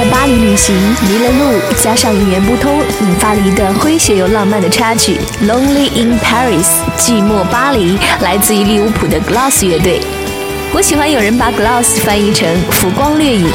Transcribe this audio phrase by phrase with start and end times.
[0.00, 6.64] 的巴黎旅行，迷了路，加上语言不通，引发了一段诙谐又浪漫的插曲《Lonely in Paris》
[6.96, 10.00] 寂寞巴黎，来自于利物浦的 Gloss 乐队。
[10.72, 13.46] 我喜欢有人把 Gloss 翻译成浮光掠影，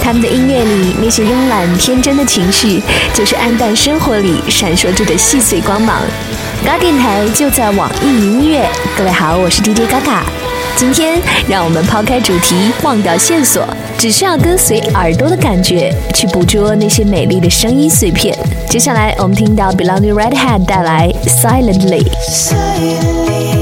[0.00, 2.80] 他们的音乐里那些慵懒天真的情绪，
[3.12, 6.00] 就是暗淡生活里闪烁着的细碎光芒。
[6.64, 10.24] 嘎电台就在网易云音乐，各位好，我是 DJ 嘎嘎。
[10.78, 13.66] 今天让我们抛开主题，忘掉线索，
[13.98, 18.32] 只需要跟随耳朵的感觉，去捕捉那些美丽的声音碎片。
[18.70, 22.06] 接下来我们听到 Belonging Redhead 带来 Silently。
[22.30, 23.57] Silently,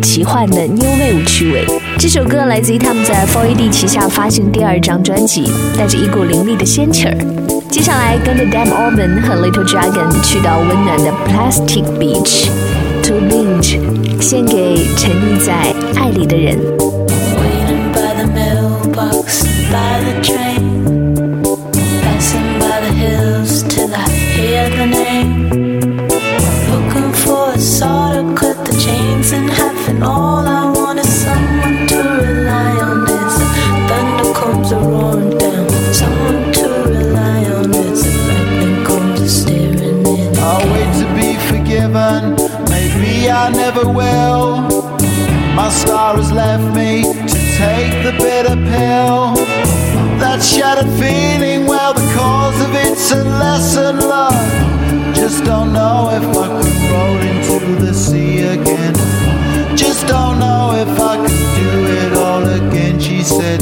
[0.00, 1.66] 奇幻的 New Wave 趣味。
[1.98, 7.16] 这首歌来自于他们在 Four AD 旗下发行第二张专辑，带着一股凌厉的仙气儿。
[7.70, 12.48] 接下来跟着 Dan Orban 和 Little Dragon 去到温暖的 Plastic Beach。
[13.04, 13.78] To Binge，
[14.20, 16.58] 献给沉溺在爱里的人。
[43.50, 44.60] I never will.
[45.56, 49.34] My star has left me to take the bitter pill.
[50.22, 55.16] That shattered feeling, well, the cause of it's a lesson learned.
[55.16, 58.94] Just don't know if I could roll into the sea again.
[59.76, 61.70] Just don't know if I could do
[62.06, 63.00] it all again.
[63.00, 63.60] She said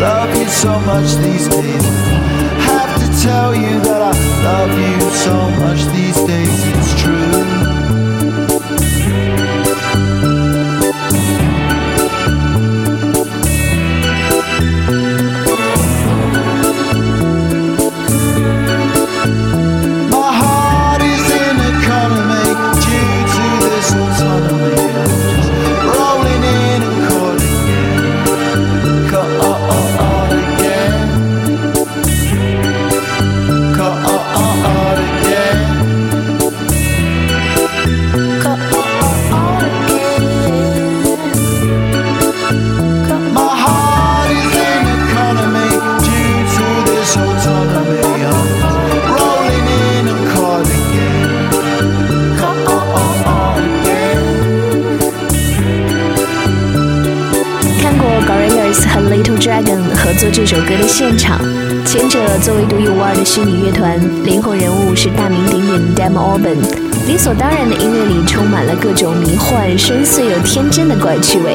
[0.00, 1.84] love you so much these days.
[2.70, 4.12] Have to tell you that I
[4.44, 6.62] love you so much these days.
[6.76, 7.57] It's true.
[60.18, 61.38] 作这首歌的现场，
[61.86, 66.58] 前者作为独一无二的虚拟乐团，灵魂人物是大名鼎鼎的 Dan Orban，
[67.06, 71.54] 理所当然的音乐里充满了各种迷幻、深邃又天真的怪趣味。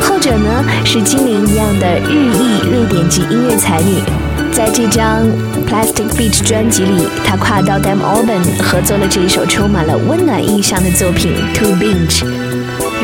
[0.00, 3.96] 后者呢是精灵一样的日裔瑞典籍音乐才女，
[4.52, 5.26] 在这张
[5.66, 12.22] Plastic Beach 专辑里，她跨到 Dan Orban 合作了这一首充满了温暖意象的作品《To Binge》。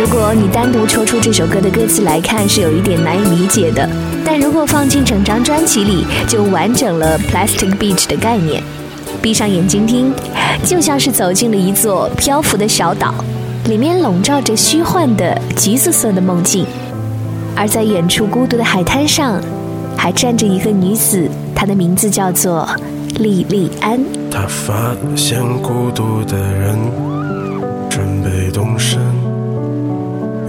[0.00, 3.86] 如果你单独抽出这首歌的歌词来看，是有一点难以理解的。
[4.24, 8.62] 但如果放进整张专辑里，就完整了 Plastic Beach 的概念。
[9.20, 10.10] 闭上眼睛听，
[10.64, 13.14] 就像是走进了一座漂浮的小岛，
[13.66, 16.64] 里面笼罩着虚幻的橘子色的梦境。
[17.54, 19.38] 而在远处孤独的海滩上，
[19.98, 22.66] 还站着一个女子，她的名字叫做
[23.18, 24.02] 莉莉安。
[24.30, 26.78] 他发现孤独的人
[27.90, 28.98] 准备动身，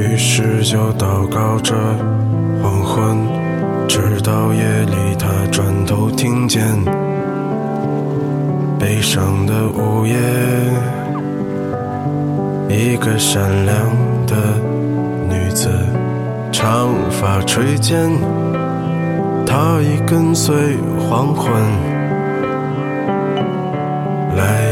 [0.01, 1.75] 于是就祷告着
[2.59, 3.19] 黄昏，
[3.87, 6.63] 直到夜里他转头听见
[8.79, 10.15] 悲伤的午夜，
[12.67, 13.75] 一个善良
[14.25, 14.35] 的
[15.29, 15.69] 女子，
[16.51, 18.09] 长发垂肩，
[19.45, 21.53] 她已跟随黄昏。
[24.35, 24.70] 来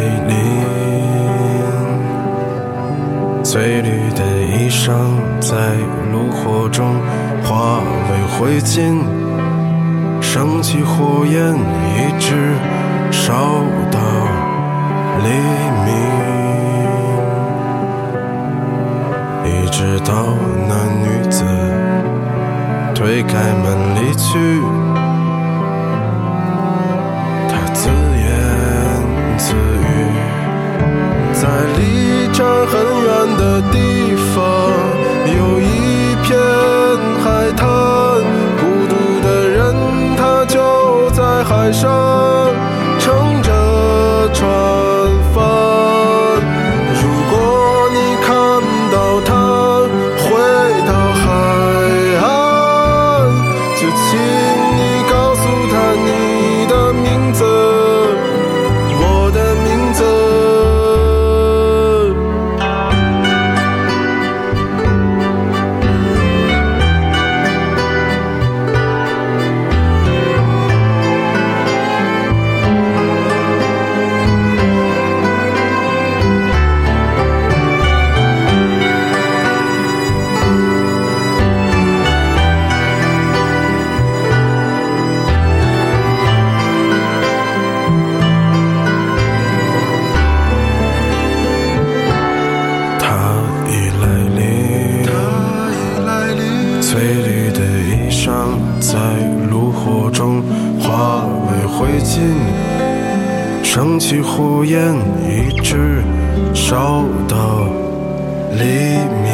[3.51, 4.91] 翠绿的衣裳
[5.39, 5.74] 在
[6.12, 7.01] 炉火中
[7.44, 9.01] 化为灰烬
[10.22, 12.53] 升起火焰一直
[13.12, 13.34] 烧
[13.89, 14.00] 到
[15.24, 15.29] 黎
[15.84, 15.89] 明。
[19.46, 20.27] 一直到
[20.68, 21.44] 那女子
[22.94, 24.62] 推开门离去
[27.50, 29.68] 她自言自
[31.59, 34.71] 在离这很远的地方
[35.27, 36.39] 有一片
[37.21, 37.67] 海滩
[38.61, 39.75] 孤独的人
[40.15, 42.08] 他就在海上。
[103.71, 106.01] 升起火焰，一直
[106.55, 107.67] 烧到
[108.53, 109.29] 黎明，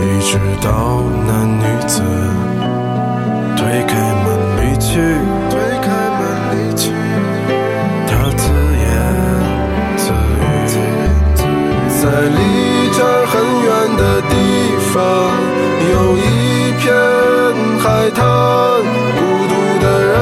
[0.00, 2.00] 一直到那女子
[3.54, 3.92] 推开
[4.24, 4.26] 门
[4.56, 4.88] 离去，
[5.50, 6.20] 推开门
[6.52, 6.90] 离去。
[8.06, 8.42] 他自
[8.80, 8.88] 言
[9.98, 10.08] 自
[10.40, 10.74] 语，
[12.00, 12.00] 在
[12.32, 12.40] 离
[12.96, 13.68] 这儿很远
[13.98, 14.32] 的地
[14.94, 14.96] 方，
[15.92, 16.82] 有一片
[17.78, 18.24] 海滩，
[19.18, 19.52] 孤独
[19.84, 20.16] 的人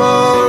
[0.00, 0.39] 地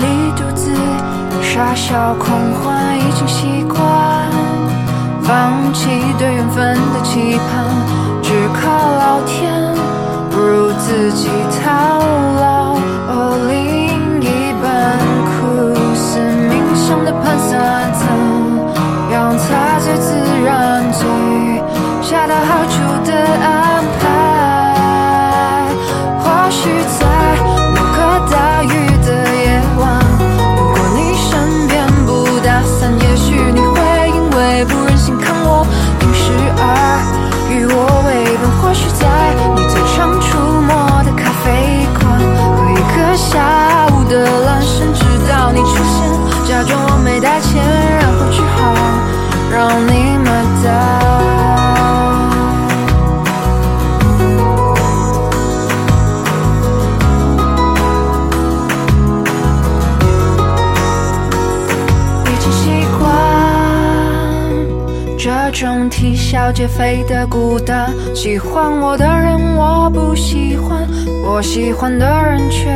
[0.00, 0.72] 里独自
[1.42, 3.78] 傻笑狂欢，已经习惯
[5.22, 5.88] 放弃
[6.18, 7.64] 对缘分的期盼，
[8.22, 9.52] 只靠老天，
[10.30, 11.28] 不如自己
[11.62, 12.00] 套
[12.40, 12.76] 牢。
[13.12, 13.12] 而
[13.48, 13.52] 另
[14.22, 14.24] 一
[14.62, 14.98] 半
[15.30, 15.38] 苦
[15.94, 17.50] 思冥想的盘算
[17.92, 18.02] 怎
[19.12, 20.08] 样才最自
[20.44, 21.00] 然、最
[22.02, 23.10] 恰到好处的
[23.42, 23.59] 安
[65.60, 67.92] 种啼笑皆非的孤单。
[68.14, 70.88] 喜欢我的人我不喜欢，
[71.22, 72.70] 我喜欢的人却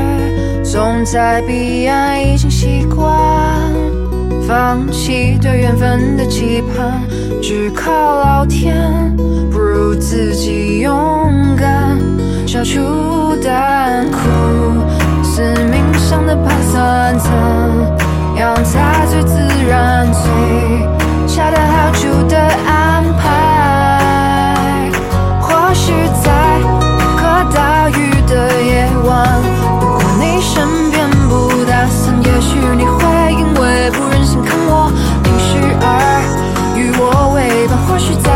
[0.62, 2.23] 总在彼岸。
[2.23, 3.03] 已经习惯
[4.47, 7.01] 放弃对缘分的期盼，
[7.40, 8.77] 只靠老天，
[9.51, 11.99] 不如自己勇敢，
[12.47, 14.18] 消除胆苦
[15.23, 15.40] 思
[15.73, 17.33] 冥想的盘算，怎
[18.37, 22.74] 样才最自然、最恰到好处的安
[27.55, 29.40] 大雨的夜晚，
[29.81, 32.99] 如果你身边不打伞，也许你会
[33.33, 34.90] 因为不忍心看我
[35.23, 35.47] 淋湿
[35.81, 35.87] 而
[36.77, 37.03] 与我
[37.35, 37.38] 为
[37.69, 37.73] 伴。
[37.87, 38.34] 或许在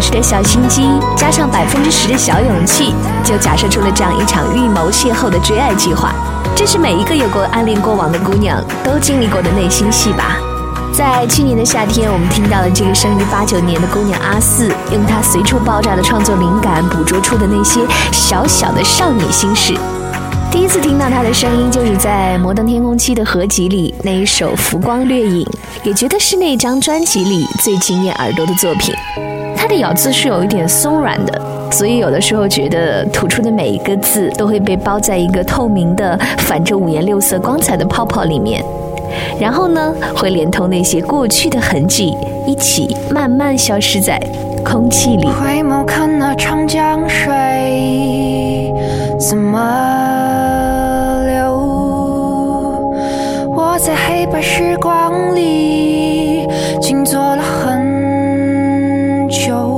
[0.00, 6.12] 小心机，加上百分之十的小勇气，就假设出了这样一场预谋邂逅的追爱计划。
[6.56, 10.36] 这是每一个有过暗恋过往的姑娘都经历过的内心戏吧。
[10.92, 17.80] 在去年的夏天，我们听到了这个生于八九年的姑娘阿四，用她随处爆炸的创作灵感，捕捉出的那些
[18.12, 19.74] 小小的少女心事。
[20.52, 25.44] 第一次听到她的声音，就是在《摩登天空七》的合集里那一首《浮光掠影》，
[25.82, 28.94] 也觉得是那张专辑里最惊艳耳朵的作品。
[29.64, 31.40] 它的咬字是有一点松软的，
[31.72, 38.62] 所以有的时候觉得吐出的每一个字都会被包在一个透明的、反着五颜六色光彩的泡泡里面。
[39.40, 42.14] 然后呢，会连同那些过去的痕迹，
[42.46, 44.20] 一起慢慢消失在
[44.62, 45.26] 空气里。
[45.26, 48.70] 回眸看那长江水
[49.18, 49.58] 怎么
[51.24, 51.56] 流，
[53.56, 54.73] 我在黑白时
[59.34, 59.73] 求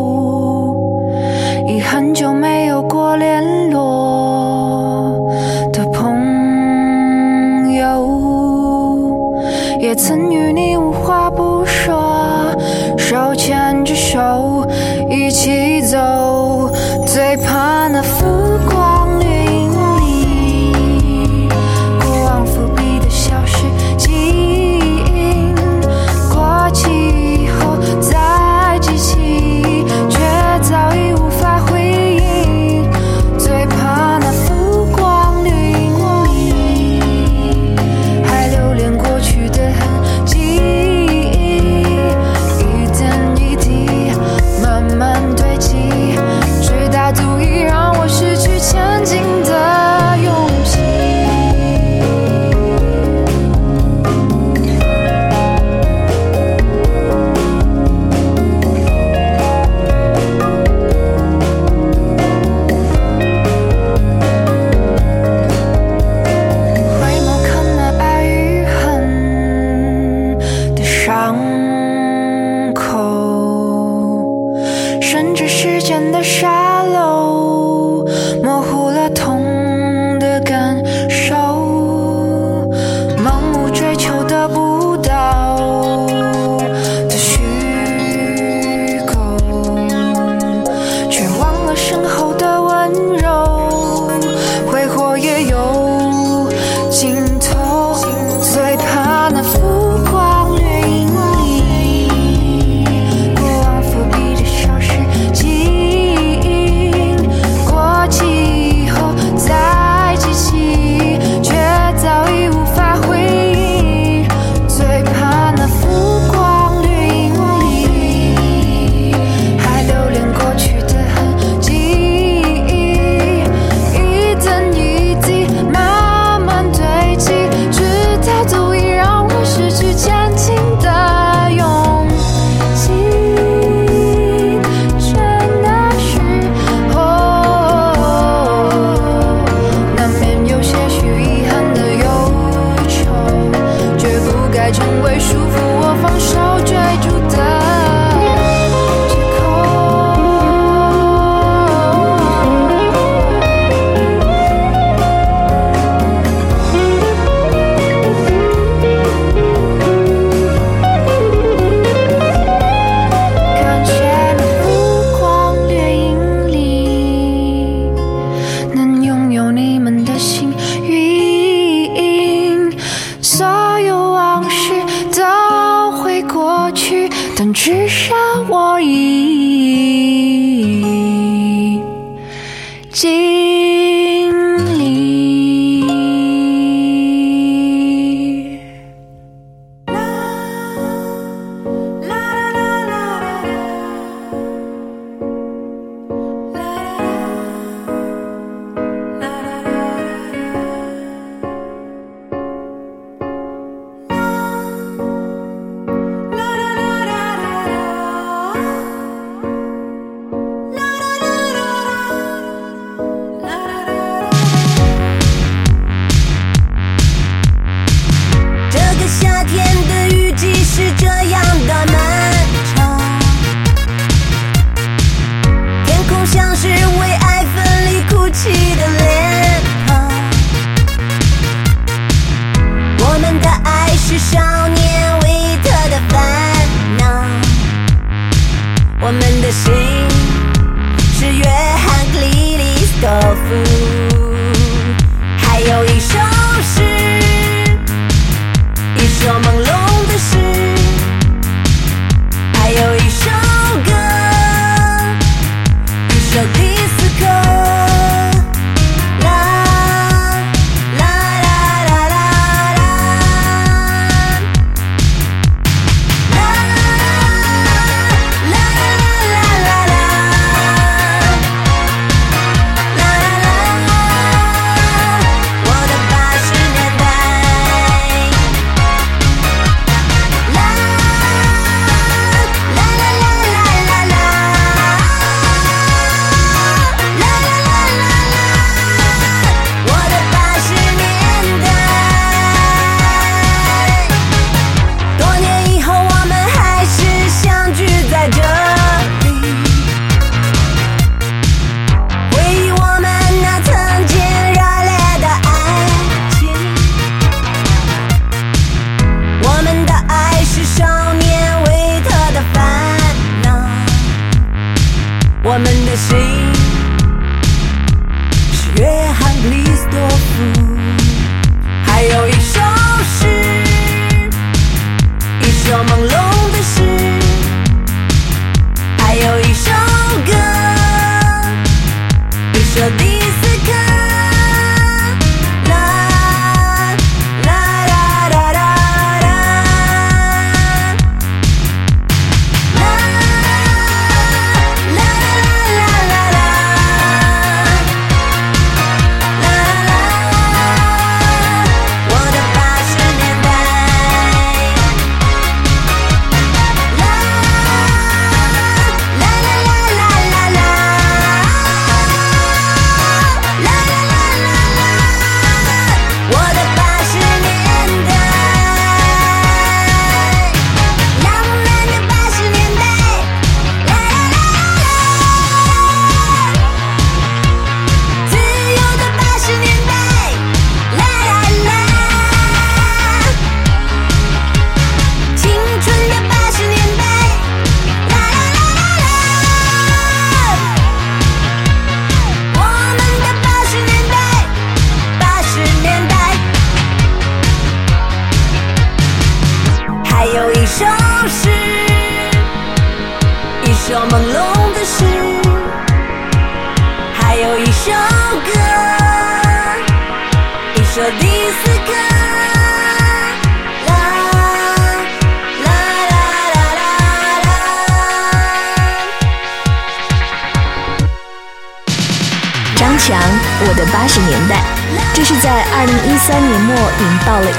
[182.97, 183.46] 记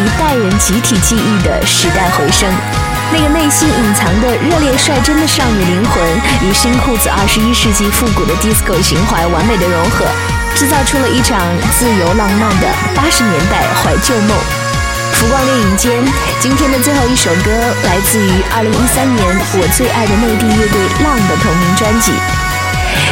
[0.07, 2.47] 一代人集体记忆的时代回声。
[3.11, 6.01] 那个内心隐藏的热烈率真的少女灵魂，
[6.47, 10.05] 与新裤子二十一世纪复古的 disco 情怀完美的融合，
[10.55, 11.37] 制造出了一场
[11.77, 14.31] 自由浪漫的八十年代怀旧梦。
[15.11, 15.91] 浮光掠影间，
[16.39, 17.51] 今天的最后一首歌
[17.83, 19.27] 来自于二零一三年
[19.59, 22.13] 我最爱的内地乐队浪的同名专辑。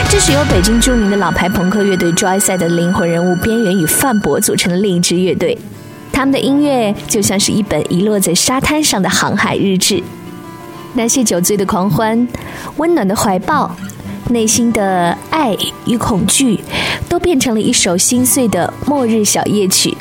[0.08, 5.58] 这是由北京著名的老牌朋克乐队 Joyside 的灵魂人物边缘与范博组成的另一支乐队。
[6.15, 10.01] 他们的音乐就像是一本遗落在沙滩上的航海日志，
[10.93, 12.25] 那些酒醉的狂欢、
[12.78, 13.75] 温暖的怀抱、
[14.30, 15.54] 内心的爱
[15.86, 16.62] 与恐惧，
[17.10, 19.97] 都变成了一首心碎的末日小夜曲。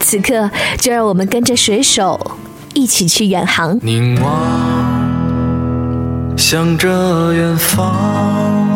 [0.00, 2.32] 此刻，就让我们跟着水手
[2.74, 3.78] 一起去远航。
[3.82, 5.06] 凝望，
[6.36, 8.66] 向着远方，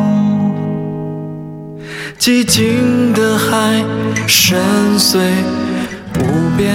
[2.17, 3.85] 寂静的海，
[4.29, 4.57] 深
[4.97, 5.19] 邃
[6.21, 6.75] 无边，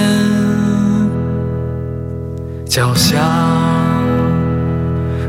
[2.66, 3.18] 脚下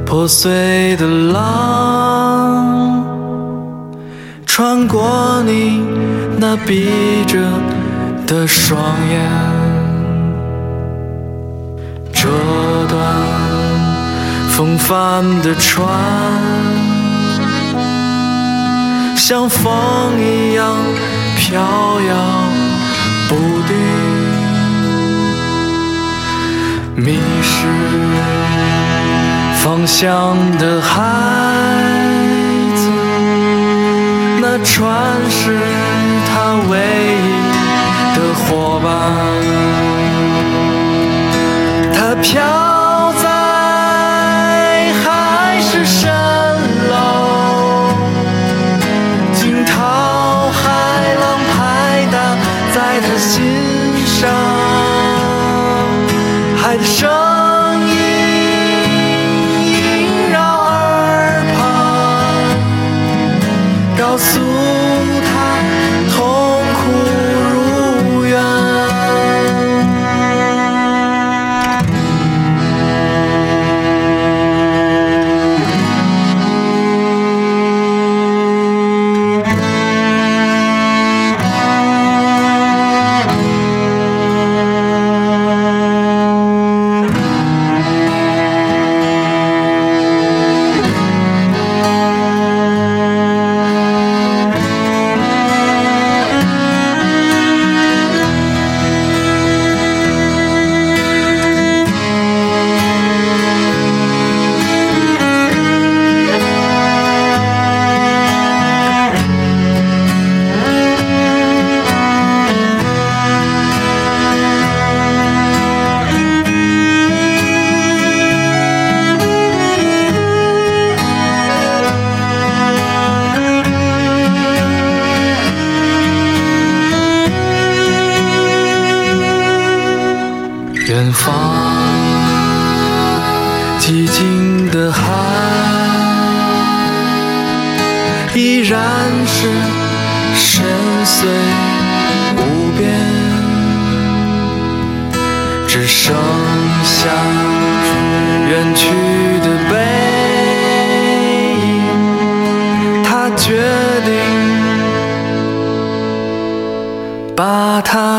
[0.05, 3.03] 破碎的浪，
[4.45, 5.81] 穿过你
[6.37, 6.89] 那闭
[7.25, 7.39] 着
[8.27, 9.19] 的双眼。
[12.13, 12.27] 这
[12.87, 12.99] 段
[14.49, 15.87] 风帆的船，
[19.15, 19.71] 像风
[20.19, 20.75] 一样
[21.37, 22.15] 飘摇
[23.31, 23.71] 不定，
[26.97, 27.65] 迷失
[29.63, 30.91] 方向的孩
[32.75, 32.89] 子，
[34.41, 35.57] 那船是
[36.27, 36.73] 他唯
[37.15, 37.25] 一
[38.17, 38.85] 的伙伴。
[41.93, 42.33] 他飘
[43.13, 43.23] 在
[45.01, 45.05] 海
[45.61, 46.11] 市蜃
[56.71, 57.40] 爱的伤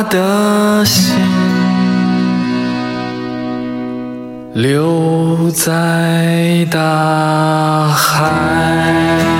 [0.02, 1.14] 我的心。
[4.54, 9.31] 留在大海。